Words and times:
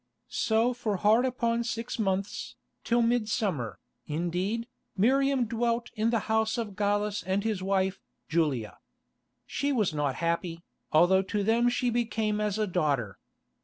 So 0.29 0.73
for 0.73 0.97
hard 0.97 1.25
upon 1.25 1.63
six 1.63 1.99
months, 1.99 2.55
till 2.83 3.03
midsummer, 3.03 3.77
indeed, 4.07 4.67
Miriam 4.97 5.45
dwelt 5.45 5.91
in 5.93 6.09
the 6.09 6.21
house 6.25 6.57
of 6.57 6.75
Gallus 6.75 7.21
and 7.21 7.43
his 7.43 7.61
wife, 7.61 7.99
Julia. 8.27 8.79
She 9.45 9.71
was 9.71 9.93
not 9.93 10.15
happy, 10.15 10.63
although 10.91 11.21
to 11.21 11.43
them 11.43 11.69
she 11.69 11.91
became 11.91 12.41
as 12.41 12.57
a 12.57 12.65
daughter. 12.65 13.19